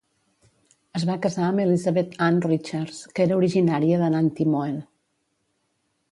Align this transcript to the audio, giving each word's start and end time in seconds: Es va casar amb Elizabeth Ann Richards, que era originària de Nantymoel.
Es 0.99 1.03
va 1.09 1.17
casar 1.25 1.43
amb 1.49 1.63
Elizabeth 1.63 2.15
Ann 2.27 2.39
Richards, 2.45 3.01
que 3.19 3.25
era 3.25 3.37
originària 3.41 3.99
de 4.05 4.09
Nantymoel. 4.17 4.79